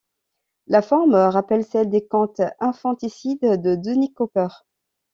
La 0.65 0.81
forme 0.81 1.13
rappelle 1.13 1.63
celle 1.63 1.91
des 1.91 2.03
contes 2.07 2.41
infanticides 2.59 3.61
de 3.61 3.75
Dennis 3.75 4.11
Cooper. 4.15 4.47